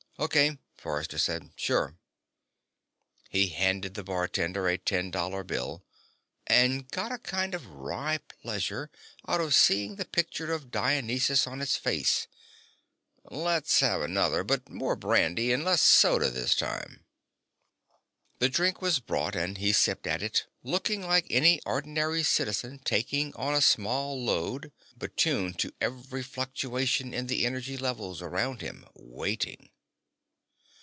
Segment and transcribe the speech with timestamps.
[0.19, 1.49] "Okay," Forrester said.
[1.55, 1.97] "Sure."
[3.31, 5.83] He handed the bartender a ten dollar bill
[6.45, 8.91] and got a kind of wry pleasure
[9.27, 12.27] out of seeing the picture of Dionysus on its face.
[13.31, 17.03] "Let's have another, but more brandy and less soda this time."
[18.37, 23.33] The drink was brought and he sipped at it, looking like any ordinary citizen taking
[23.33, 28.85] on a small load, but tuned to every fluctuation in the energy levels around him,
[28.93, 29.71] waiting.